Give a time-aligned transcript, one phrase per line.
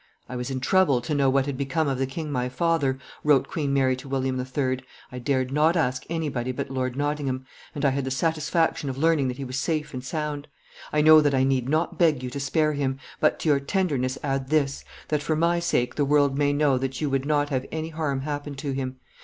[0.27, 3.47] "I was in trouble to know what had become of the king my father," wrote
[3.47, 4.79] Queen Mary to William III.;
[5.11, 9.27] "I dared not ask anybody but Lord Nottingham, and I had the satisfaction of learning
[9.27, 10.47] that he was safe and sound.
[10.91, 14.17] I know that I need not beg you to spare him, but to your tenderness
[14.23, 17.67] add this, that for my sake the world may know that you would not have
[17.71, 18.95] any harm happen to him.